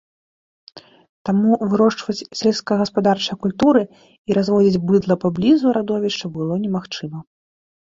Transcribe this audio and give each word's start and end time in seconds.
Таму 1.29 1.49
вырошчваць 1.73 2.25
сельскагаспадарчыя 2.41 3.39
культуры 3.45 3.81
і 4.09 4.31
разводзіць 4.41 4.83
быдла 4.89 5.23
паблізу 5.29 5.67
радовішча 5.81 6.27
было 6.37 6.63
немагчыма. 6.69 7.19